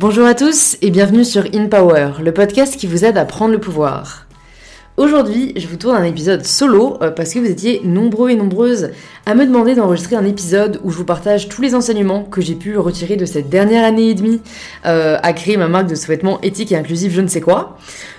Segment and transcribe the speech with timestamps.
[0.00, 3.52] Bonjour à tous et bienvenue sur In Power, le podcast qui vous aide à prendre
[3.52, 4.26] le pouvoir.
[4.96, 8.92] Aujourd'hui, je vous tourne un épisode solo euh, parce que vous étiez nombreux et nombreuses
[9.26, 12.54] à me demander d'enregistrer un épisode où je vous partage tous les enseignements que j'ai
[12.54, 14.40] pu retirer de cette dernière année et demie
[14.86, 17.76] euh, à créer ma marque de sous-vêtements éthique et inclusif je ne sais quoi.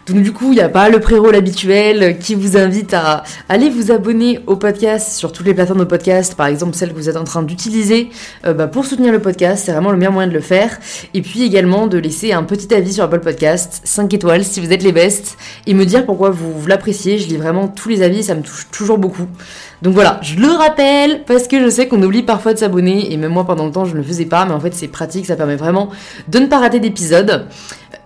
[0.08, 3.70] Donc du coup, il n'y a pas le pré-roll habituel qui vous invite à aller
[3.70, 7.10] vous abonner au podcast sur toutes les plateformes de podcast, par exemple celle que vous
[7.10, 8.10] êtes en train d'utiliser
[8.46, 10.80] euh, bah, pour soutenir le podcast, c'est vraiment le meilleur moyen de le faire.
[11.14, 14.74] Et puis également de laisser un petit avis sur Apple Podcast, 5 étoiles si vous
[14.74, 15.38] êtes les bestes,
[15.68, 17.20] et me dire pourquoi vous, vous l'appréciez.
[17.20, 19.28] Je lis vraiment tous les avis, ça me touche toujours beaucoup.
[19.82, 23.18] Donc voilà, je le rappelle parce que je sais qu'on oublie parfois de s'abonner et
[23.18, 25.26] même moi pendant le temps je ne le faisais pas, mais en fait c'est pratique,
[25.26, 25.90] ça permet vraiment
[26.28, 27.48] de ne pas rater d'épisode.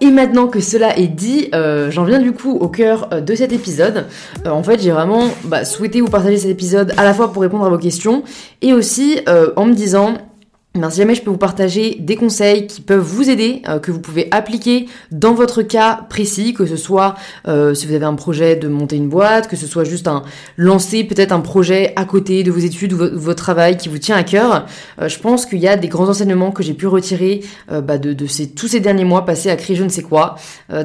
[0.02, 3.34] Et maintenant que cela est dit, euh, j'en viens du coup au cœur euh, de
[3.34, 4.06] cet épisode.
[4.46, 7.42] Euh, en fait, j'ai vraiment bah, souhaité vous partager cet épisode à la fois pour
[7.42, 8.24] répondre à vos questions
[8.62, 9.20] et aussi
[9.56, 10.16] en me disant
[10.76, 13.92] ben, si jamais je peux vous partager des conseils qui peuvent vous aider, euh, que
[13.92, 17.16] vous pouvez appliquer dans votre cas précis, que ce soit
[17.48, 20.24] euh, si vous avez un projet de monter une boîte, que ce soit juste un
[20.58, 24.18] lancer peut-être un projet à côté de vos études ou votre travail qui vous tient
[24.18, 24.66] à cœur,
[25.02, 28.14] euh, je pense qu'il y a des grands enseignements que j'ai pu retirer bah, de,
[28.14, 30.36] de ces, tous ces derniers mois passés à créer je ne sais quoi.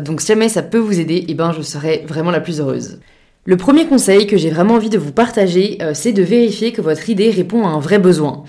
[0.00, 3.00] donc si jamais ça peut vous aider, eh ben je serai vraiment la plus heureuse.
[3.44, 7.08] Le premier conseil que j'ai vraiment envie de vous partager, c'est de vérifier que votre
[7.08, 8.44] idée répond à un vrai besoin.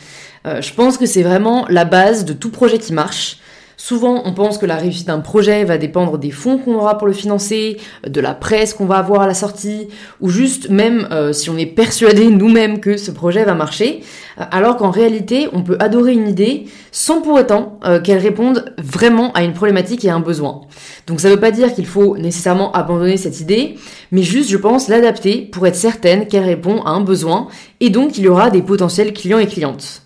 [0.46, 3.38] Euh, je pense que c'est vraiment la base de tout projet qui marche.
[3.78, 7.08] Souvent, on pense que la réussite d'un projet va dépendre des fonds qu'on aura pour
[7.08, 9.88] le financer, de la presse qu'on va avoir à la sortie,
[10.20, 14.02] ou juste même euh, si on est persuadé nous-mêmes que ce projet va marcher,
[14.40, 19.32] euh, alors qu'en réalité, on peut adorer une idée sans pour autant qu'elle réponde vraiment
[19.34, 20.62] à une problématique et à un besoin.
[21.08, 23.78] Donc ça ne veut pas dire qu'il faut nécessairement abandonner cette idée,
[24.12, 27.48] mais juste, je pense, l'adapter pour être certaine qu'elle répond à un besoin,
[27.80, 30.01] et donc il y aura des potentiels clients et clientes.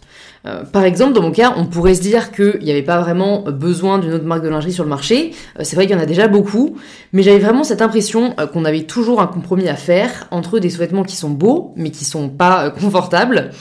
[0.46, 3.44] Euh, par exemple, dans mon cas, on pourrait se dire qu'il n'y avait pas vraiment
[3.44, 5.32] besoin d'une autre marque de lingerie sur le marché.
[5.60, 6.78] Euh, c'est vrai qu'il y en a déjà beaucoup,
[7.14, 10.70] mais j'avais vraiment cette impression euh, qu'on avait toujours un compromis à faire entre des
[10.70, 13.52] sous-vêtements qui sont beaux, mais qui sont pas confortables,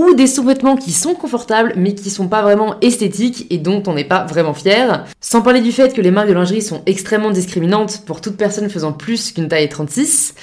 [0.00, 3.92] ou des sous-vêtements qui sont confortables, mais qui sont pas vraiment esthétiques et dont on
[3.92, 5.04] n'est pas vraiment fier.
[5.20, 8.70] Sans parler du fait que les marques de lingerie sont extrêmement discriminantes pour toute personne
[8.70, 10.34] faisant plus qu'une taille 36,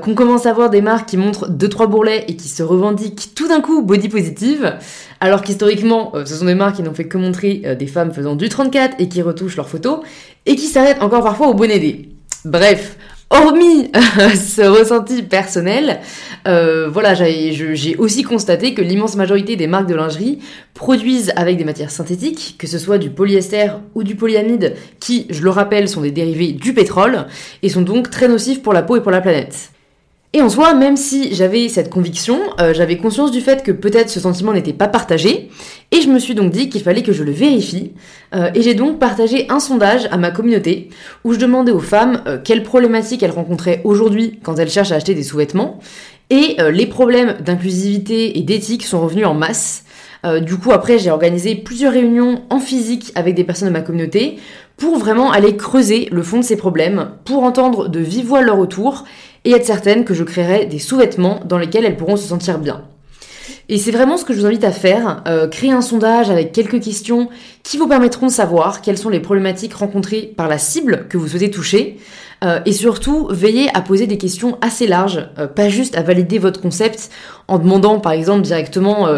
[0.00, 3.48] qu'on commence à voir des marques qui montrent 2-3 bourrelets et qui se revendiquent tout
[3.48, 4.74] d'un coup body positive,
[5.20, 8.12] alors qu'historiquement, euh, ce sont des marques qui n'ont fait que montrer euh, des femmes
[8.12, 10.00] faisant du 34 et qui retouchent leurs photos,
[10.46, 12.08] et qui s'arrêtent encore parfois au bonnet D.
[12.44, 12.96] Bref,
[13.32, 13.90] hormis
[14.34, 16.00] ce ressenti personnel,
[16.46, 20.38] euh, voilà, j'ai aussi constaté que l'immense majorité des marques de lingerie
[20.74, 25.42] produisent avec des matières synthétiques, que ce soit du polyester ou du polyamide, qui, je
[25.42, 27.26] le rappelle, sont des dérivés du pétrole,
[27.62, 29.72] et sont donc très nocifs pour la peau et pour la planète.
[30.34, 34.08] Et en soi, même si j'avais cette conviction, euh, j'avais conscience du fait que peut-être
[34.08, 35.50] ce sentiment n'était pas partagé,
[35.92, 37.92] et je me suis donc dit qu'il fallait que je le vérifie,
[38.34, 40.88] euh, et j'ai donc partagé un sondage à ma communauté,
[41.22, 44.96] où je demandais aux femmes euh, quelles problématiques elles rencontraient aujourd'hui quand elles cherchent à
[44.96, 45.78] acheter des sous-vêtements,
[46.30, 49.84] et les problèmes d'inclusivité et d'éthique sont revenus en masse.
[50.40, 54.38] du coup, après, j'ai organisé plusieurs réunions en physique avec des personnes de ma communauté
[54.78, 58.56] pour vraiment aller creuser le fond de ces problèmes, pour entendre de vive voix leur
[58.56, 59.04] retour
[59.44, 62.82] et être certaine que je créerai des sous-vêtements dans lesquels elles pourront se sentir bien.
[63.72, 66.52] Et c'est vraiment ce que je vous invite à faire, euh, créer un sondage avec
[66.52, 67.30] quelques questions
[67.62, 71.26] qui vous permettront de savoir quelles sont les problématiques rencontrées par la cible que vous
[71.28, 71.96] souhaitez toucher,
[72.42, 76.38] euh, et surtout veiller à poser des questions assez larges, euh, pas juste à valider
[76.38, 77.10] votre concept
[77.48, 79.08] en demandant par exemple directement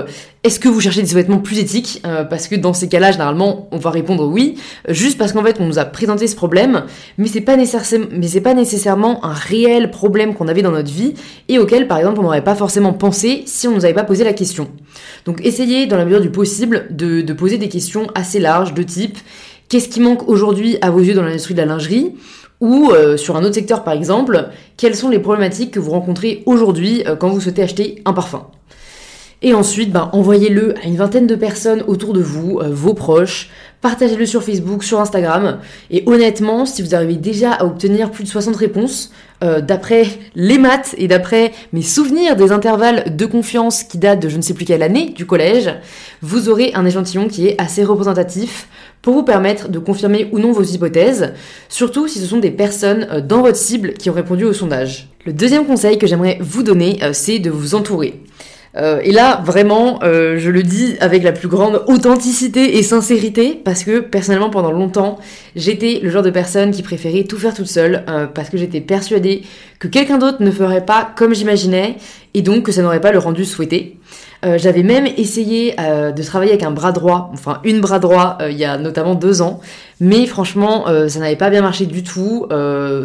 [0.42, 2.02] est-ce que vous cherchez des vêtements plus éthiques?
[2.28, 4.56] Parce que dans ces cas-là, généralement, on va répondre oui,
[4.88, 6.84] juste parce qu'en fait, on nous a présenté ce problème,
[7.16, 10.90] mais c'est pas, nécessairement, mais c'est pas nécessairement un réel problème qu'on avait dans notre
[10.90, 11.14] vie
[11.48, 14.24] et auquel, par exemple, on n'aurait pas forcément pensé si on nous avait pas posé
[14.24, 14.68] la question.
[15.26, 18.82] Donc, essayez, dans la mesure du possible, de, de poser des questions assez larges de
[18.82, 19.18] type
[19.68, 22.12] qu'est-ce qui manque aujourd'hui à vos yeux dans l'industrie de la lingerie?
[22.60, 26.42] Ou euh, sur un autre secteur par exemple, quelles sont les problématiques que vous rencontrez
[26.46, 28.46] aujourd'hui euh, quand vous souhaitez acheter un parfum?
[29.42, 33.50] Et ensuite, ben, envoyez-le à une vingtaine de personnes autour de vous, euh, vos proches,
[33.84, 35.58] partagez-le sur Facebook, sur Instagram.
[35.90, 40.94] Et honnêtement, si vous arrivez déjà à obtenir plus de 60 réponses, d'après les maths
[40.96, 44.64] et d'après mes souvenirs des intervalles de confiance qui datent de je ne sais plus
[44.64, 45.70] quelle année du collège,
[46.22, 48.68] vous aurez un échantillon qui est assez représentatif
[49.04, 51.34] pour vous permettre de confirmer ou non vos hypothèses,
[51.68, 55.10] surtout si ce sont des personnes euh, dans votre cible qui ont répondu au sondage.
[55.26, 58.22] Le deuxième conseil que j'aimerais vous donner, euh, c'est de vous entourer.
[58.76, 63.84] Euh, et là, vraiment, je le dis avec la plus grande authenticité et sincérité, parce
[63.84, 65.18] que personnellement, pendant longtemps,
[65.54, 68.04] j'étais le genre de personne qui préférait tout faire toute seule,
[68.34, 69.42] parce que j'étais persuadée
[69.78, 71.96] que quelqu'un d'autre ne ferait pas comme j'imaginais
[72.34, 73.96] et donc que ça n'aurait pas le rendu souhaité.
[74.44, 78.36] Euh, j'avais même essayé euh, de travailler avec un bras droit, enfin une bras droit,
[78.42, 79.60] euh, il y a notamment deux ans,
[80.00, 82.46] mais franchement, ça n'avait pas bien marché du tout.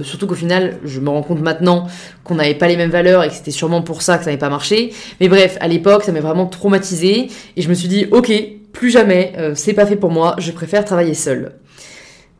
[0.03, 1.87] surtout qu'au final, je me rends compte maintenant
[2.23, 4.39] qu'on n'avait pas les mêmes valeurs et que c'était sûrement pour ça que ça n'avait
[4.39, 4.91] pas marché.
[5.21, 8.31] Mais bref, à l'époque, ça m'a vraiment traumatisé et je me suis dit, ok,
[8.73, 11.53] plus jamais, c'est pas fait pour moi, je préfère travailler seule.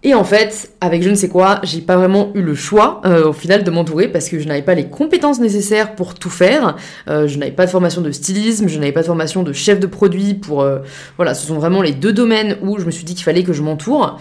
[0.02, 3.28] Et en fait, avec je ne sais quoi, j'ai pas vraiment eu le choix euh,
[3.28, 6.78] au final de m'entourer parce que je n'avais pas les compétences nécessaires pour tout faire.
[7.10, 9.78] Euh, je n'avais pas de formation de stylisme, je n'avais pas de formation de chef
[9.78, 10.80] de produit pour euh,
[11.18, 13.52] voilà, ce sont vraiment les deux domaines où je me suis dit qu'il fallait que
[13.52, 14.18] je m'entoure.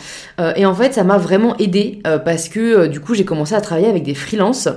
[0.56, 3.88] et en fait, ça m'a vraiment aidé parce que du coup, j'ai commencé à travailler
[3.88, 4.68] avec des freelances.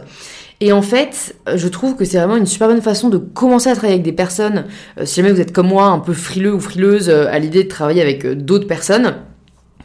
[0.60, 3.74] Et en fait, je trouve que c'est vraiment une super bonne façon de commencer à
[3.74, 4.66] travailler avec des personnes.
[5.04, 8.02] si jamais vous êtes comme moi, un peu frileux ou frileuse à l'idée de travailler
[8.04, 9.16] avec d'autres personnes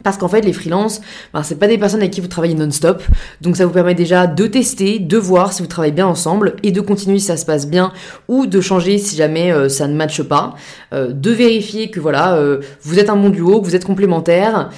[0.07, 1.01] parce qu'en fait, les freelances,
[1.33, 3.03] ben, c'est pas des personnes avec qui vous travaillez non-stop.
[3.41, 6.71] Donc ça vous permet déjà de tester, de voir si vous travaillez bien ensemble et
[6.71, 7.91] de continuer si ça se passe bien
[8.29, 10.55] ou de changer si jamais euh, ça ne matche pas.
[10.93, 14.69] Euh, de vérifier que voilà, euh, vous êtes un bon duo, que vous êtes complémentaires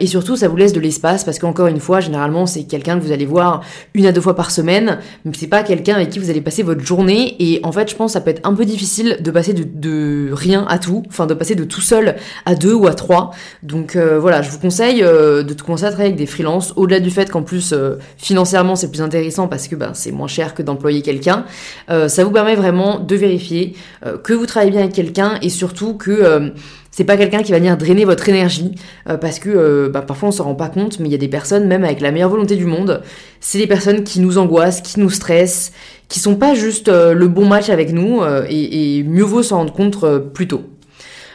[0.00, 3.04] et surtout ça vous laisse de l'espace parce qu'encore une fois, généralement c'est quelqu'un que
[3.04, 3.62] vous allez voir
[3.94, 6.62] une à deux fois par semaine, mais c'est pas quelqu'un avec qui vous allez passer
[6.62, 9.30] votre journée et en fait, je pense que ça peut être un peu difficile de
[9.32, 12.86] passer de, de rien à tout, enfin de passer de tout seul à deux ou
[12.86, 13.32] à trois.
[13.62, 17.30] Donc voilà, je vous conseille euh, de à travailler avec des freelances, au-delà du fait
[17.30, 21.02] qu'en plus euh, financièrement c'est plus intéressant parce que ben, c'est moins cher que d'employer
[21.02, 21.44] quelqu'un.
[21.90, 23.74] Euh, ça vous permet vraiment de vérifier
[24.22, 26.52] que vous travaillez bien avec quelqu'un et surtout que
[26.90, 28.72] c'est pas quelqu'un qui va venir drainer votre énergie
[29.20, 31.66] parce que bah, parfois on s'en rend pas compte mais il y a des personnes
[31.66, 33.02] même avec la meilleure volonté du monde
[33.40, 35.72] c'est des personnes qui nous angoissent qui nous stressent
[36.08, 39.72] qui sont pas juste le bon match avec nous et, et, mieux vaut s'en rendre
[39.72, 40.62] compte plus tôt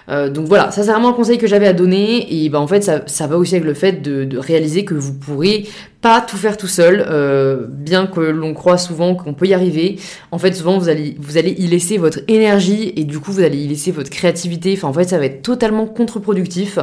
[0.09, 2.67] euh, donc voilà, ça c'est vraiment un conseil que j'avais à donner et bah en
[2.67, 5.67] fait ça, ça va aussi avec le fait de, réaliser que vous pourrez
[6.01, 9.99] pas tout faire tout seul, euh, bien que l'on croit souvent qu'on peut y arriver.
[10.31, 13.43] En fait souvent vous allez, vous allez y laisser votre énergie et du coup vous
[13.43, 14.73] allez y laisser votre créativité.
[14.75, 16.79] Enfin en fait ça va être totalement contre-productif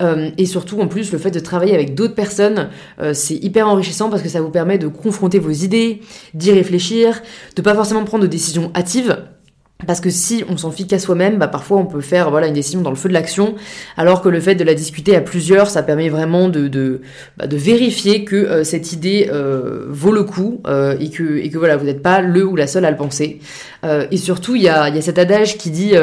[0.00, 2.68] euh, et surtout en plus le fait de travailler avec d'autres personnes
[3.12, 6.00] c'est hyper enrichissant parce que ça vous permet de confronter vos idées,
[6.34, 7.20] d'y réfléchir,
[7.56, 9.16] de pas forcément prendre de décisions hâtives
[9.86, 12.54] parce que si on s'en fiche qu'à soi-même, bah parfois on peut faire voilà une
[12.54, 13.54] décision dans le feu de l'action,
[13.96, 17.00] alors que le fait de la discuter à plusieurs, ça permet vraiment de de,
[17.36, 21.50] bah, de vérifier que euh, cette idée euh, vaut le coup euh, et que et
[21.50, 23.40] que voilà vous n'êtes pas le ou la seule à le penser.
[24.10, 25.94] et surtout il y a il y a cet adage qui dit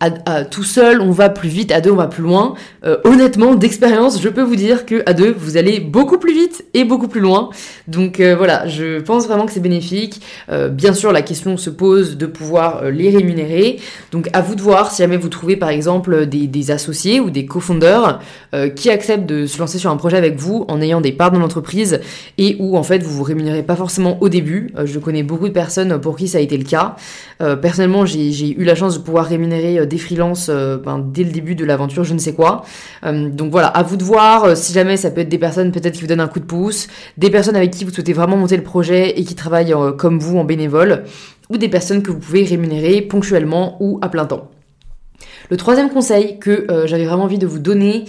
[0.00, 2.54] à, tout seul, on va plus vite, à deux, on va plus loin.
[2.84, 6.66] Euh, honnêtement, d'expérience, je peux vous dire que à deux, vous allez beaucoup plus vite
[6.74, 7.48] et beaucoup plus loin.
[7.88, 10.20] Donc euh, voilà, je pense vraiment que c'est bénéfique.
[10.50, 13.80] Euh, bien sûr, la question se pose de pouvoir les rémunérer.
[14.12, 17.30] Donc à vous de voir si jamais vous trouvez par exemple des, des associés ou
[17.30, 18.20] des co-founders
[18.74, 21.38] qui acceptent de se lancer sur un projet avec vous en ayant des parts dans
[21.38, 22.00] l'entreprise
[22.38, 24.72] et où en fait vous vous rémunérez pas forcément au début.
[24.84, 26.96] je connais beaucoup de personnes pour qui ça a été le cas.
[27.38, 31.54] personnellement, j'ai eu la chance de pouvoir rémunérer des freelances euh, ben, dès le début
[31.54, 32.64] de l'aventure, je ne sais quoi.
[33.04, 34.44] Euh, donc voilà, à vous de voir.
[34.44, 36.44] Euh, si jamais ça peut être des personnes peut-être qui vous donnent un coup de
[36.44, 40.18] pouce, des personnes avec qui vous souhaitez vraiment monter le projet et qui travaillent comme
[40.18, 41.04] vous en bénévole,
[41.50, 44.50] ou des personnes que vous pouvez rémunérer ponctuellement ou à plein temps.
[45.50, 48.04] Le troisième conseil que j'avais vraiment envie de vous donner,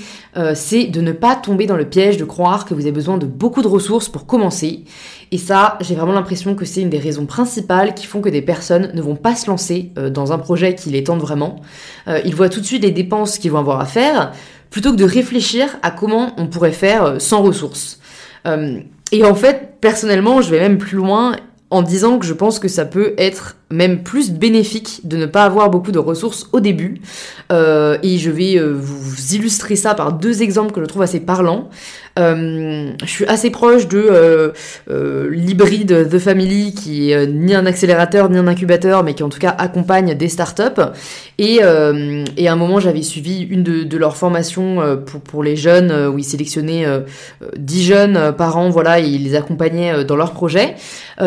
[0.55, 3.25] c'est de ne pas tomber dans le piège de croire que vous avez besoin de
[3.25, 4.85] beaucoup de ressources pour commencer
[5.31, 8.41] et ça, j'ai vraiment l'impression que c'est une des raisons principales qui font que des
[8.41, 11.61] personnes ne vont pas se lancer euh, dans un projet qui les tente vraiment.
[12.07, 14.31] Euh, ils voient tout de suite les dépenses qu'ils vont avoir à faire,
[14.69, 17.99] plutôt que de réfléchir à comment on pourrait faire euh, sans ressources.
[19.11, 21.35] et en fait, personnellement, je vais même plus loin
[21.69, 25.43] en disant que je pense que ça peut être même plus bénéfique de ne pas
[25.43, 27.01] avoir beaucoup de ressources au début.
[27.51, 31.19] Euh, et je vais euh, vous illustrer ça par deux exemples que je trouve assez
[31.19, 31.69] parlants.
[32.17, 34.53] Euh, je suis assez proche de
[35.29, 39.39] l'hybride The Family, qui est ni un accélérateur ni un incubateur, mais qui en tout
[39.39, 40.81] cas accompagne des startups.
[41.37, 41.91] Et, à
[42.51, 46.85] un moment, j'avais suivi une de, leurs formations pour, les jeunes, où ils sélectionnaient
[47.57, 50.75] 10 jeunes par an, voilà, et ils les accompagnaient dans leurs projets.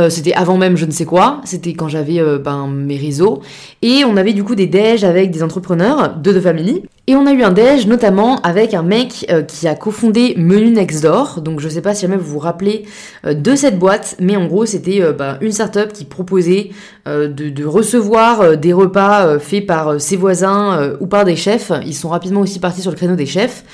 [0.08, 3.42] c'était avant même je ne sais quoi, c'était quand j'avais euh, ben, mes réseaux.
[3.82, 6.82] Et on avait du coup des déj avec des entrepreneurs de The Family.
[7.10, 10.70] Et on a eu un déj notamment avec un mec euh, qui a cofondé Menu
[10.70, 11.40] Next Door.
[11.40, 12.84] Donc je sais pas si jamais vous vous rappelez
[13.26, 16.70] euh, de cette boîte, mais en gros c'était ben, une startup qui proposait
[17.06, 21.72] de, recevoir des repas faits par ses voisins ou par des chefs.
[21.84, 23.64] Ils sont rapidement aussi partis sur le créneau des chefs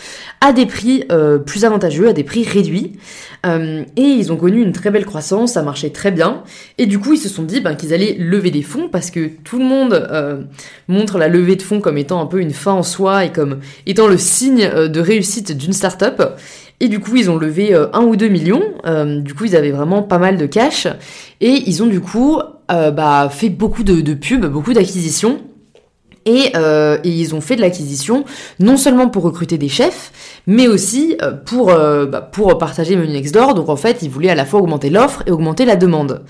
[0.40, 1.04] à des prix
[1.44, 2.98] plus avantageux, à des prix réduits.
[3.44, 6.42] et ils ont connu une très belle croissance, ça marchait très bien.
[6.78, 9.30] Et du coup ils se sont dit ben, qu'ils allaient lever des fonds parce que
[9.44, 10.08] tout le monde
[10.88, 13.60] montre la levée de fonds comme étant un peu une fin en soi et comme
[13.86, 16.22] étant le signe euh, de réussite d'une startup.
[16.80, 18.62] Et du coup, ils ont levé 1 ou 2 millions.
[19.22, 20.86] du coup, ils avaient vraiment pas mal de cash.
[21.40, 25.40] Et ils ont du coup bah, fait beaucoup de, de pubs, beaucoup d'acquisitions.
[26.28, 28.24] Euh, et, ils ont fait de l'acquisition
[28.58, 33.12] non seulement pour recruter des chefs, mais aussi euh, pour, euh, bah, pour partager Menu
[33.12, 33.54] Next Door.
[33.54, 36.24] Donc en fait, ils voulaient à la fois augmenter l'offre et augmenter la demande.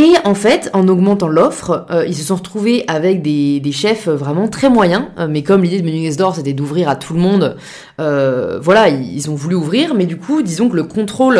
[0.00, 4.70] Et en fait, en augmentant l'offre, ils se sont retrouvés avec des, chefs vraiment très
[4.70, 5.06] moyens.
[5.28, 7.56] mais comme l'idée de Menu Door, c'était d'ouvrir à tout le monde,
[7.98, 9.96] voilà, ils, ont voulu ouvrir.
[9.96, 11.38] Mais du coup, disons que le contrôle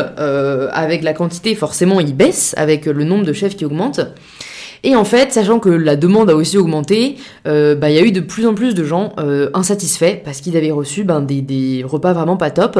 [0.72, 4.00] avec la quantité, forcément, il baisse avec le nombre de chefs qui augmente.
[4.84, 8.02] Et en fait, sachant que la demande a aussi augmenté, euh, bah, il y a
[8.02, 11.84] eu de plus en plus de gens euh, insatisfaits parce qu'ils avaient reçu ben, des,
[11.86, 12.78] repas vraiment pas top.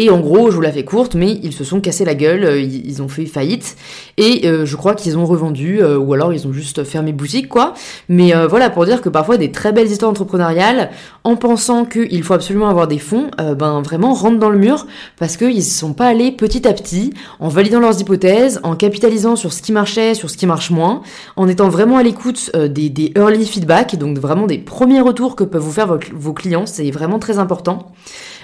[0.00, 2.44] Et en gros, je vous la fais courte, mais ils se sont cassés la gueule,
[2.44, 3.76] euh, ils ont fait faillite,
[4.16, 7.48] et euh, je crois qu'ils ont revendu, euh, ou alors ils ont juste fermé boutique,
[7.48, 7.74] quoi.
[8.08, 10.90] Mais voilà, pour dire que parfois des très belles histoires entrepreneuriales,
[11.24, 14.86] en pensant qu'il faut absolument avoir des fonds, ben vraiment rentrent dans le mur,
[15.18, 19.34] parce qu'ils ne sont pas allés petit à petit, en validant leurs hypothèses, en capitalisant
[19.34, 21.02] sur ce qui marchait, sur ce qui marche moins,
[21.34, 25.42] en étant vraiment à l'écoute des, des, early feedback, donc vraiment des premiers retours que
[25.42, 27.90] peuvent vous faire vos clients, c'est vraiment très important.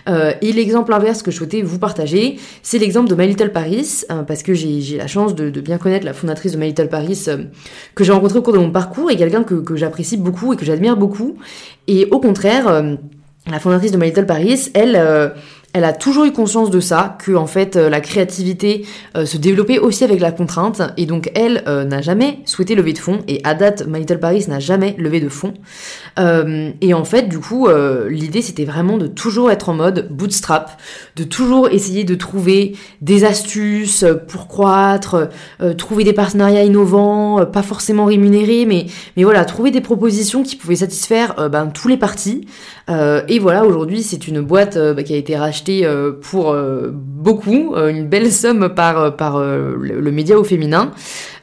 [0.09, 4.03] Euh, et l'exemple inverse que je souhaitais vous partager, c'est l'exemple de My Little Paris,
[4.11, 7.25] euh, parce que j'ai la chance de, bien connaître la fondatrice de My Little Paris,
[7.29, 7.45] euh,
[7.95, 10.57] que j'ai rencontrée au cours de mon parcours, et quelqu'un que, que j'apprécie beaucoup et
[10.57, 11.37] que j'admire beaucoup.
[11.87, 12.85] Et au contraire,
[13.51, 14.97] la fondatrice de My Little Paris, elle
[15.75, 19.37] elle a toujours eu conscience de ça, que en fait euh, la créativité euh, se
[19.37, 23.19] développait aussi avec la contrainte, et donc elle euh, n'a jamais souhaité lever de fonds,
[23.27, 25.53] et à date, My Little Paris n'a jamais levé de fonds.
[26.17, 27.69] et en fait, du coup,
[28.09, 30.81] l'idée c'était vraiment de toujours être en mode bootstrap,
[31.17, 35.29] de toujours essayer de trouver des astuces pour croître,
[35.77, 38.87] trouver des partenariats innovants, pas forcément rémunérés, mais,
[39.25, 42.47] voilà, trouver des propositions qui pouvaient satisfaire ben, tous les partis.
[42.89, 47.75] et voilà, aujourd'hui c'est une boîte bah, qui a été rachetée euh, pour euh, beaucoup,
[47.75, 50.93] euh, une belle somme par, par le, média au féminin,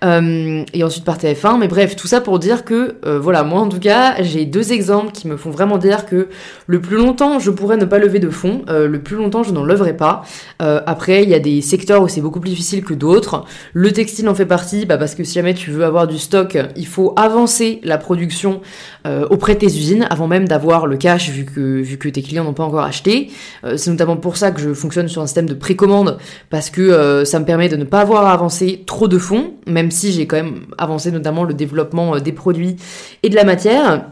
[0.04, 1.60] et ensuite par TF1.
[1.60, 5.12] Mais bref, tout ça pour dire que, voilà, moi en tout cas, j'ai deux exemples
[5.12, 6.28] qui me font vraiment dire que
[6.68, 9.64] le plus longtemps je pourrais ne pas lever de fonds, le plus longtemps je n'en
[9.64, 10.24] leverai pas.
[10.60, 13.46] après, il y a des secteurs où c'est beaucoup plus difficile que d'autres.
[13.74, 16.58] Le textile en fait partie, bah, parce que si jamais tu veux avoir du stock,
[16.76, 18.62] il faut avancer la production
[19.06, 22.44] auprès de tes usines avant même d'avoir le cash vu que, vu que tes clients
[22.44, 23.30] n'ont pas encore acheté.
[23.76, 26.18] c'est notamment pour ça que je fonctionne sur un système de précommande,
[26.50, 29.54] parce que euh, ça me permet de ne pas avoir à avancer trop de fonds,
[29.68, 32.78] même si j'ai quand même avancé notamment le développement euh, des produits
[33.24, 34.08] et de la matière.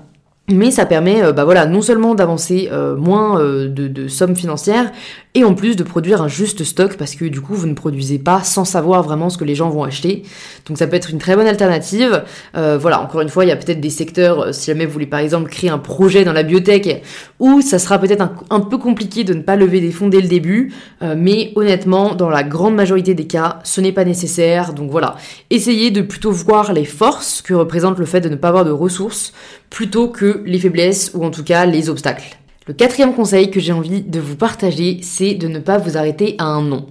[0.51, 4.91] Mais ça permet, euh, bah non seulement d'avancer moins de, de, sommes financières,
[5.35, 8.17] et en plus de produire un juste stock parce que du coup vous ne produisez
[8.17, 10.23] pas sans savoir vraiment ce que les gens vont acheter.
[10.65, 12.23] Donc ça peut être une très bonne alternative.
[12.57, 14.91] Euh, voilà, encore une fois, il y a peut-être des secteurs, euh, si jamais vous
[14.91, 17.03] voulez par exemple créer un projet dans la biotech,
[17.39, 20.27] où ça sera peut-être un, peu compliqué de ne pas lever des fonds dès le
[20.27, 24.73] début, euh, mais honnêtement, dans la grande majorité des cas, ce n'est pas nécessaire.
[24.73, 25.15] Donc voilà,
[25.51, 28.71] essayez de plutôt voir les forces que représente le fait de ne pas avoir de
[28.71, 29.33] ressources,
[29.69, 32.38] plutôt que les faiblesses ou en tout cas les obstacles.
[32.69, 36.35] Le quatrième conseil que j'ai envie de vous partager, c'est de ne pas vous arrêter
[36.37, 36.85] à un nom.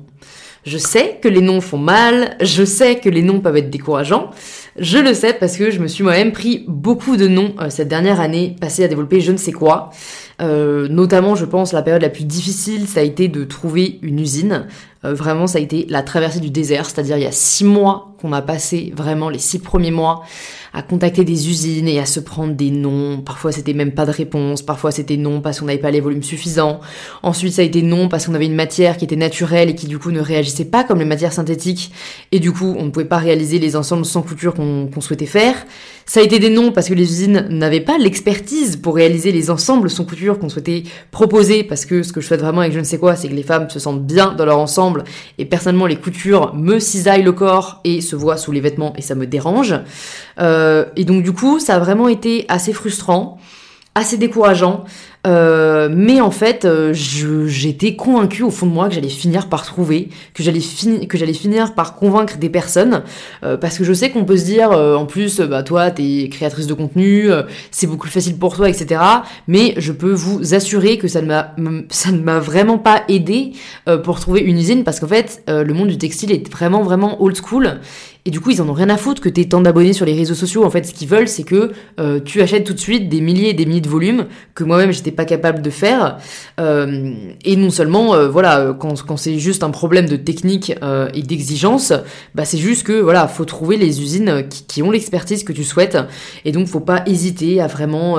[0.64, 4.30] Je sais que les noms font mal, je sais que les noms peuvent être décourageants,
[4.76, 7.86] je le sais parce que je me suis moi-même pris beaucoup de noms euh, cette
[7.86, 9.90] dernière année, passée à développer je ne sais quoi.
[10.42, 14.18] Euh, notamment, je pense, la période la plus difficile, ça a été de trouver une
[14.18, 14.66] usine.
[15.04, 18.16] Euh, vraiment, ça a été la traversée du désert, c'est-à-dire il y a six mois
[18.20, 20.24] qu'on a passé, vraiment les six premiers mois,
[20.72, 23.20] à contacter des usines et à se prendre des noms.
[23.20, 26.22] Parfois c'était même pas de réponse, parfois c'était non parce qu'on n'avait pas les volumes
[26.22, 26.80] suffisants.
[27.22, 29.86] Ensuite ça a été non parce qu'on avait une matière qui était naturelle et qui
[29.86, 31.92] du coup ne réagissait pas comme les matières synthétiques
[32.32, 35.54] et du coup on ne pouvait pas réaliser les ensembles sans couture qu'on souhaitait faire.
[36.04, 39.50] Ça a été des noms parce que les usines n'avaient pas l'expertise pour réaliser les
[39.50, 42.78] ensembles sans couture qu'on souhaitait proposer parce que ce que je souhaite vraiment avec je
[42.78, 45.04] ne sais quoi c'est que les femmes se sentent bien dans leur ensemble
[45.36, 49.02] et personnellement les coutures me cisaillent le corps et se voient sous les vêtements et
[49.02, 49.74] ça me dérange.
[50.40, 53.38] Euh, et donc du coup, ça a vraiment été assez frustrant,
[53.94, 54.84] assez décourageant.
[55.28, 59.64] Euh, mais en fait, euh, j'étais convaincue au fond de moi que j'allais finir par
[59.64, 63.02] trouver, que j'allais finir par convaincre des personnes,
[63.60, 66.74] parce que je sais qu'on peut se dire, en plus, bah toi, t'es créatrice de
[66.74, 67.28] contenu,
[67.70, 69.00] c'est beaucoup plus facile pour toi, etc.
[69.46, 71.54] Mais je peux vous assurer que ça ne m'a,
[71.90, 73.52] ça ne m'a vraiment pas aidé
[74.04, 77.36] pour trouver une usine, parce qu'en fait, le monde du textile est vraiment vraiment old
[77.36, 77.80] school
[78.28, 80.04] Et du coup, ils en ont rien à foutre que tu aies tant d'abonnés sur
[80.04, 80.62] les réseaux sociaux.
[80.62, 83.48] En fait, ce qu'ils veulent, c'est que euh, tu achètes tout de suite des milliers
[83.48, 86.18] et des milliers de volumes que moi-même, j'étais pas capable de faire.
[86.60, 87.14] Euh,
[87.46, 90.74] et non seulement, euh, voilà, quand, quand c'est juste un problème de technique
[91.14, 91.94] et d'exigence,
[92.34, 95.64] bah, c'est juste que, voilà, faut trouver les usines qui, qui ont l'expertise que tu
[95.64, 95.96] souhaites.
[96.44, 98.18] Et donc, faut pas hésiter à vraiment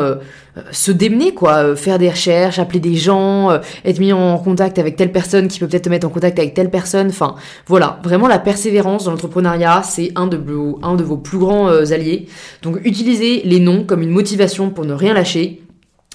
[0.71, 5.11] se démener, quoi, faire des recherches, appeler des gens, être mis en contact avec telle
[5.11, 7.07] personne qui peut peut-être te mettre en contact avec telle personne.
[7.07, 7.35] Enfin,
[7.67, 12.27] voilà, vraiment la persévérance dans l'entrepreneuriat, c'est un de, vos, plus grands euh, alliés.
[12.61, 15.61] Donc utilisez les noms comme une motivation pour ne rien lâcher.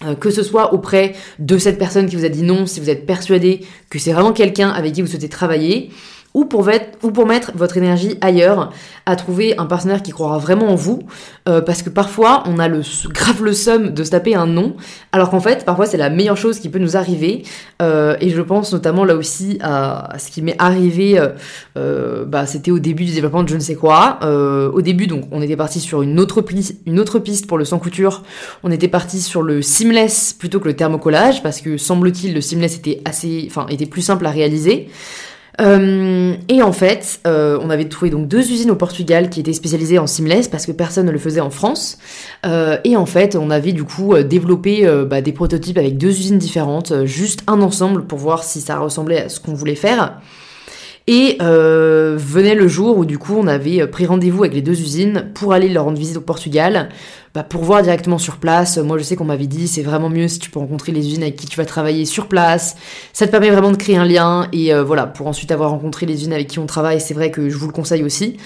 [0.05, 2.91] Euh, que ce soit auprès de cette personne qui vous a dit non, si vous
[2.91, 3.61] êtes persuadé
[3.91, 5.91] que c'est vraiment quelqu'un avec qui vous souhaitez travailler,
[6.35, 6.69] ou pour,
[7.05, 8.73] ou pour mettre votre énergie ailleurs,
[9.07, 11.05] à trouver un partenaire qui croira vraiment en vous,
[11.49, 14.75] euh, parce que parfois on a le grave le somme de se taper un nom,
[15.13, 17.45] alors qu'en fait parfois c'est la meilleure chose qui peut nous arriver,
[17.81, 21.23] euh, et je pense notamment là aussi à, ce qui m'est arrivé,
[21.79, 25.25] euh, bah, c'était au début du développement de je ne sais quoi, au début donc
[25.31, 26.45] on était parti sur une autre,
[26.87, 28.25] une autre piste pour le sans couture,
[28.65, 32.77] on était parti sur le seamless plutôt que le thermocollage, parce que semble-t-il le seamless
[32.77, 34.89] était assez, enfin était plus simple à réaliser.
[35.61, 39.53] Euh, et en fait, euh, on avait trouvé donc deux usines au Portugal qui étaient
[39.53, 41.99] spécialisées en seamless parce que personne ne le faisait en France.
[42.45, 46.39] Euh, et en fait, on avait du coup développé bah, des prototypes avec deux usines
[46.39, 50.21] différentes, juste un ensemble pour voir si ça ressemblait à ce qu'on voulait faire.
[51.07, 55.31] Et venait le jour où du coup on avait pris rendez-vous avec les deux usines
[55.35, 56.89] pour aller leur rendre visite au Portugal
[57.35, 58.79] bah, pour voir directement sur place.
[58.79, 61.25] Moi, je sais qu'on m'avait dit, c'est vraiment mieux si tu peux rencontrer les usines
[61.25, 62.77] avec qui tu vas travailler sur place.
[63.13, 66.07] Ça te permet vraiment de créer un lien et euh, voilà, pour ensuite avoir rencontré
[66.07, 68.37] les usines avec qui on travaille, c'est vrai que je vous le conseille aussi.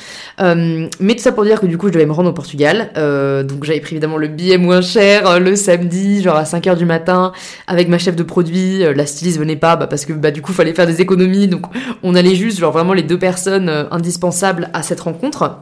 [0.40, 2.90] Euh, mais tout ça pour dire que du coup, je devais me rendre au Portugal.
[2.96, 6.86] Euh, donc, j'avais pris évidemment le billet moins cher le samedi, genre à 5h du
[6.86, 7.32] matin,
[7.66, 8.78] avec ma chef de produit.
[8.78, 11.46] la styliste venait pas bah, parce que bah, du coup, fallait faire des économies.
[11.46, 11.66] Donc,
[12.02, 15.58] on allait juste, genre vraiment les deux personnes indispensables à cette rencontre.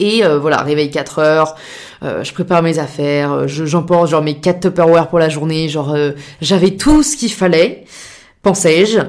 [0.00, 1.56] Et voilà, réveil 4 heures,
[2.02, 5.94] euh, je prépare mes affaires, euh, j'emporte genre mes 4 Tupperware pour la journée, genre
[5.94, 7.84] euh, j'avais tout ce qu'il fallait,
[8.42, 9.00] pensais-je.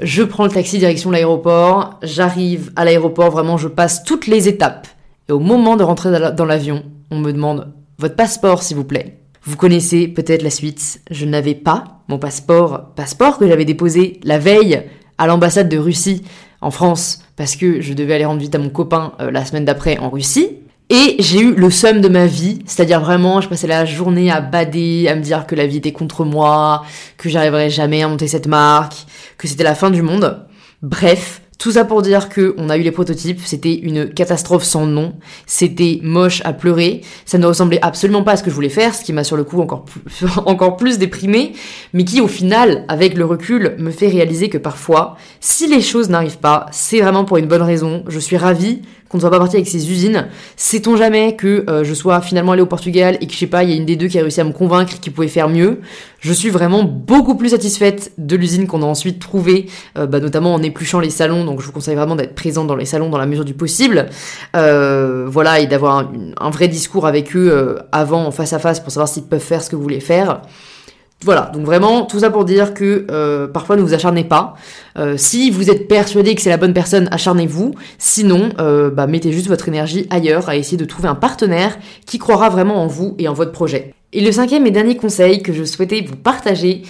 [0.00, 4.88] Je prends le taxi direction l'aéroport, j'arrive à l'aéroport, vraiment je passe toutes les étapes.
[5.28, 9.18] Et au moment de rentrer dans l'avion, on me demande votre passeport s'il vous plaît.
[9.42, 14.38] Vous connaissez peut-être la suite, je n'avais pas mon passeport, passeport que j'avais déposé la
[14.38, 14.84] veille
[15.18, 16.22] à l'ambassade de Russie
[16.60, 19.98] en France parce que je devais aller rendre visite à mon copain la semaine d'après
[19.98, 20.56] en Russie.
[20.92, 24.40] Et j'ai eu le somme de ma vie, c'est-à-dire vraiment, je passais la journée à
[24.40, 26.84] bader, à me dire que la vie était contre moi,
[27.16, 29.06] que j'arriverais jamais à monter cette marque,
[29.38, 30.44] que c'était la fin du monde.
[30.82, 34.86] Bref, tout ça pour dire que on a eu les prototypes, c'était une catastrophe sans
[34.86, 35.12] nom,
[35.46, 38.94] c'était moche à pleurer, ça ne ressemblait absolument pas à ce que je voulais faire,
[38.94, 40.00] ce qui m'a sur le coup encore plus,
[40.46, 41.52] encore déprimé,
[41.92, 46.08] mais qui au final, avec le recul, me fait réaliser que parfois, si les choses
[46.08, 48.04] n'arrivent pas, c'est vraiment pour une bonne raison.
[48.08, 50.28] Je suis ravie qu'on ne soit pas parti avec ces usines.
[50.56, 53.64] Sait-on jamais que euh, je sois finalement allé au Portugal et que je sais pas,
[53.64, 55.48] il y a une des deux qui a réussi à me convaincre qu'il pouvait faire
[55.48, 55.80] mieux?
[56.20, 59.66] Je suis vraiment beaucoup plus satisfaite de l'usine qu'on a ensuite trouvée,
[59.98, 61.44] euh, bah, notamment en épluchant les salons.
[61.44, 64.06] Donc je vous conseille vraiment d'être présent dans les salons dans la mesure du possible.
[64.54, 68.92] Euh, voilà, et d'avoir un, un, vrai discours avec eux avant, face à face, pour
[68.92, 70.42] savoir s'ils peuvent faire ce que vous voulez faire.
[71.22, 74.54] Voilà, donc vraiment, tout ça pour dire que euh, parfois ne vous acharnez pas.
[74.98, 77.74] Euh, si vous êtes persuadé que c'est la bonne personne, acharnez-vous.
[77.98, 82.18] Sinon, euh, bah, mettez juste votre énergie ailleurs à essayer de trouver un partenaire qui
[82.18, 83.94] croira vraiment en vous et en votre projet.
[84.14, 86.82] Et le cinquième et dernier conseil que je souhaitais vous partager,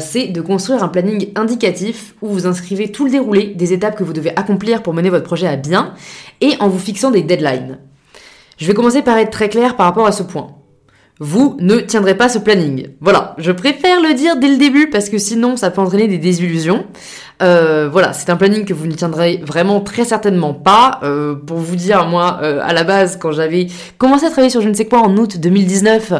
[0.00, 4.02] c'est de construire un planning indicatif où vous inscrivez tout le déroulé des étapes que
[4.02, 5.94] vous devez accomplir pour mener votre projet à bien
[6.40, 7.78] et en vous fixant des deadlines.
[8.58, 10.48] Je vais commencer par être très clair par rapport à ce point
[11.20, 12.88] vous ne tiendrez pas ce planning.
[13.00, 16.18] Voilà, je préfère le dire dès le début parce que sinon ça peut entraîner des
[16.18, 16.84] désillusions.
[17.42, 21.00] Euh, voilà, c'est un planning que vous ne tiendrez vraiment très certainement pas.
[21.02, 23.66] Euh, pour vous dire, moi, euh, à la base, quand j'avais
[23.98, 26.12] commencé à travailler sur je ne sais quoi en août 2019,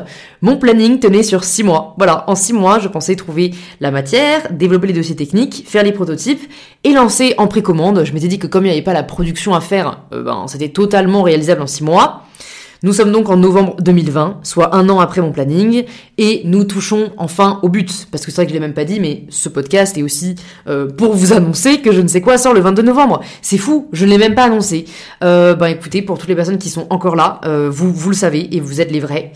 [0.42, 1.94] mon planning tenait sur 6 mois.
[1.98, 5.92] Voilà, en 6 mois, je pensais trouver la matière, développer les dossiers techniques, faire les
[5.92, 6.42] prototypes
[6.82, 8.04] et lancer en précommande.
[8.04, 10.68] Je m'étais dit que comme il n'y avait pas la production à faire, ben, c'était
[10.68, 12.24] totalement réalisable en 6 mois.
[12.84, 15.84] Nous sommes donc en novembre 2020, soit un an après mon planning,
[16.18, 18.06] et nous touchons enfin au but.
[18.10, 20.34] Parce que c'est vrai que je l'ai même pas dit, mais ce podcast est aussi
[20.68, 23.22] euh, pour vous annoncer que je ne sais quoi sort le 22 novembre.
[23.40, 24.84] C'est fou, je ne l'ai même pas annoncé.
[25.22, 28.16] Euh, bah écoutez, pour toutes les personnes qui sont encore là, euh, vous, vous le
[28.16, 29.32] savez et vous êtes les vrais.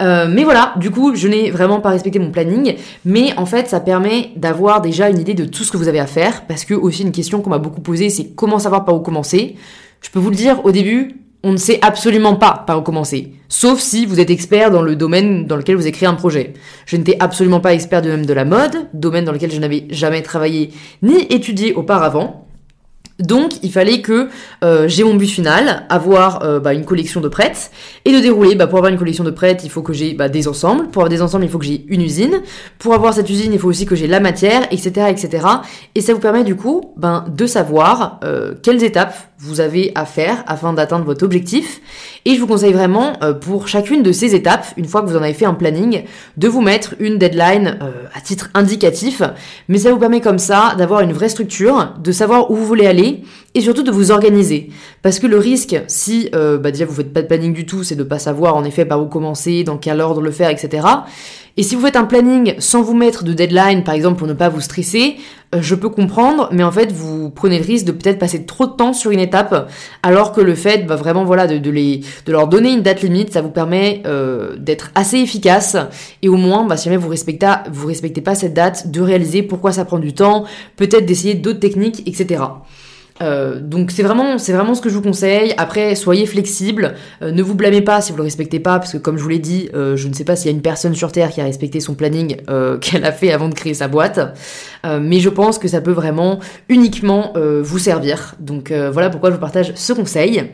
[0.00, 3.68] Euh, mais voilà, du coup, je n'ai vraiment pas respecté mon planning, mais en fait,
[3.68, 6.64] ça permet d'avoir déjà une idée de tout ce que vous avez à faire, parce
[6.64, 9.56] que aussi une question qu'on m'a beaucoup posée, c'est comment savoir par où commencer?
[10.02, 13.32] Je peux vous le dire, au début, on ne sait absolument pas par où commencer.
[13.48, 16.54] Sauf si vous êtes expert dans le domaine dans lequel vous avez créé un projet.
[16.86, 19.86] Je n'étais absolument pas expert de même de la mode, domaine dans lequel je n'avais
[19.90, 20.70] jamais travaillé
[21.02, 22.46] ni étudié auparavant.
[23.18, 24.28] Donc il fallait que
[24.64, 27.70] euh, j'ai mon but final, avoir euh, bah, une collection de prêtes,
[28.04, 30.28] et de dérouler, bah, pour avoir une collection de prêtes, il faut que j'ai bah,
[30.28, 32.42] des ensembles, pour avoir des ensembles, il faut que j'ai une usine,
[32.78, 35.06] pour avoir cette usine, il faut aussi que j'ai la matière, etc.
[35.10, 35.46] etc.
[35.94, 40.06] Et ça vous permet du coup ben, de savoir euh, quelles étapes vous avez à
[40.06, 41.80] faire afin d'atteindre votre objectif.
[42.24, 45.22] Et je vous conseille vraiment, pour chacune de ces étapes, une fois que vous en
[45.22, 46.04] avez fait un planning,
[46.36, 47.78] de vous mettre une deadline
[48.14, 49.22] à titre indicatif,
[49.68, 52.86] mais ça vous permet comme ça d'avoir une vraie structure, de savoir où vous voulez
[52.86, 53.22] aller,
[53.54, 54.70] et surtout de vous organiser.
[55.02, 57.82] Parce que le risque, si euh, bah déjà vous faites pas de planning du tout,
[57.82, 60.86] c'est de pas savoir en effet par où commencer, dans quel ordre le faire, etc.
[61.58, 64.32] Et si vous faites un planning sans vous mettre de deadline, par exemple pour ne
[64.32, 65.16] pas vous stresser,
[65.54, 68.66] euh, je peux comprendre, mais en fait vous prenez le risque de peut-être passer trop
[68.66, 69.70] de temps sur une étape,
[70.02, 73.34] alors que le fait, bah, vraiment voilà, de, les, de leur donner une date limite,
[73.34, 75.76] ça vous permet euh, d'être assez efficace
[76.22, 79.42] et au moins, bah, si jamais vous respectez, vous respectez pas cette date, de réaliser
[79.42, 80.44] pourquoi ça prend du temps,
[80.76, 82.44] peut-être d'essayer d'autres techniques, etc.
[83.22, 85.54] Euh, donc c'est vraiment, c'est vraiment ce que je vous conseille.
[85.56, 88.98] Après, soyez flexible, euh, ne vous blâmez pas si vous le respectez pas, parce que
[88.98, 90.94] comme je vous l'ai dit, euh, je ne sais pas s'il y a une personne
[90.94, 92.36] sur Terre qui a respecté son planning
[92.80, 94.20] qu'elle a fait avant de créer sa boîte,
[94.84, 98.34] mais je pense que ça peut vraiment uniquement vous servir.
[98.40, 100.50] Donc voilà pourquoi je vous partage ce conseil.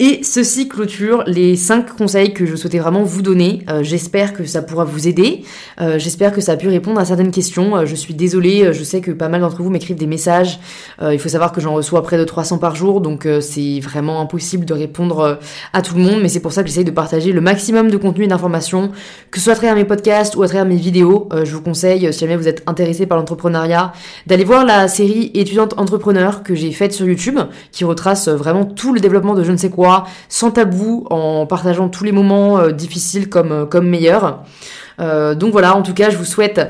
[0.00, 3.62] Et ceci clôture les 5 conseils que je souhaitais vraiment vous donner.
[3.68, 5.44] Euh, j'espère que ça pourra vous aider.
[5.80, 7.76] Euh, j'espère que ça a pu répondre à certaines questions.
[7.76, 10.58] Euh, je suis désolée, je sais que pas mal d'entre vous m'écrivent des messages.
[11.00, 14.64] il faut savoir que j'en reçois près de 300 par jour, donc c'est vraiment impossible
[14.64, 15.38] de répondre
[15.72, 16.20] à tout le monde.
[16.22, 18.90] Mais c'est pour ça que j'essaye de partager le maximum de contenu et d'informations,
[19.30, 21.28] que ce soit à travers mes podcasts ou à travers mes vidéos.
[21.44, 23.92] je vous conseille, si jamais vous êtes intéressé par l'entrepreneuriat,
[24.26, 27.38] d'aller voir la série étudiante entrepreneur que j'ai faite sur YouTube,
[27.70, 29.83] qui retrace vraiment tout le développement de je ne sais quoi
[30.28, 34.42] sans tabou, en partageant tous les moments euh, difficiles comme, euh, comme meilleurs.
[35.00, 36.60] Euh, donc voilà, en tout cas, je vous souhaite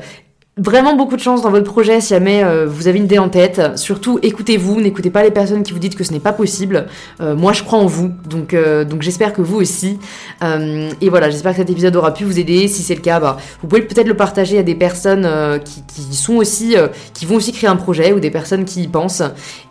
[0.57, 3.27] Vraiment beaucoup de chance dans votre projet si jamais euh, vous avez une idée en
[3.27, 3.77] tête.
[3.77, 6.85] Surtout écoutez-vous, n'écoutez pas les personnes qui vous disent que ce n'est pas possible.
[7.19, 9.99] Euh, moi je crois en vous, donc, euh, donc j'espère que vous aussi.
[10.41, 12.69] et voilà, j'espère que cet épisode aura pu vous aider.
[12.69, 15.29] Si c'est le cas, bah, vous pouvez peut-être le partager à des personnes
[15.65, 16.77] qui, qui, sont aussi,
[17.13, 19.23] qui vont aussi créer un projet ou des personnes qui y pensent.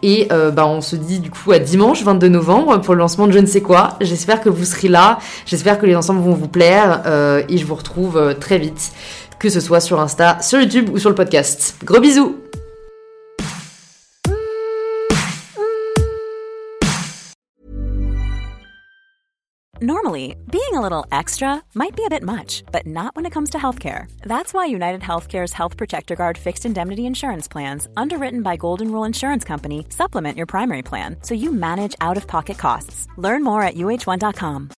[0.03, 3.33] Et bah, on se dit du coup à dimanche 22 novembre pour le lancement de
[3.33, 3.97] je ne sais quoi.
[4.03, 7.03] J'espère que vous serez là, j'espère que les ensembles vont vous plaire
[7.49, 8.93] et je vous retrouve très vite
[9.45, 11.77] que ce soit sur Insta, sur YouTube ou sur le podcast.
[11.85, 12.35] Gros bisous
[19.83, 23.51] Normally, being a little extra might be a bit much, but not when it comes
[23.51, 24.07] to healthcare.
[24.23, 29.05] That's why United Healthcare's Health Protector Guard fixed indemnity insurance plans, underwritten by Golden Rule
[29.05, 33.09] Insurance Company, supplement your primary plan so you manage out of pocket costs.
[33.19, 34.75] Learn more at uh1.com.